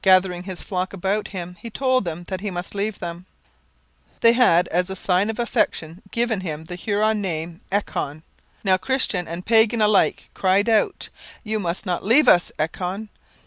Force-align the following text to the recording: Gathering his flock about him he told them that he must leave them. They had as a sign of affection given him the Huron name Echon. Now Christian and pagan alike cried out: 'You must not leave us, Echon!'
Gathering 0.00 0.44
his 0.44 0.62
flock 0.62 0.94
about 0.94 1.28
him 1.28 1.58
he 1.60 1.68
told 1.68 2.06
them 2.06 2.24
that 2.28 2.40
he 2.40 2.50
must 2.50 2.74
leave 2.74 3.00
them. 3.00 3.26
They 4.22 4.32
had 4.32 4.66
as 4.68 4.88
a 4.88 4.96
sign 4.96 5.28
of 5.28 5.38
affection 5.38 6.00
given 6.10 6.40
him 6.40 6.64
the 6.64 6.74
Huron 6.74 7.20
name 7.20 7.60
Echon. 7.70 8.22
Now 8.64 8.78
Christian 8.78 9.28
and 9.28 9.44
pagan 9.44 9.82
alike 9.82 10.30
cried 10.32 10.70
out: 10.70 11.10
'You 11.44 11.60
must 11.60 11.84
not 11.84 12.02
leave 12.02 12.28
us, 12.28 12.50
Echon!' 12.58 13.10